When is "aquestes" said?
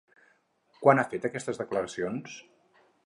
1.29-1.61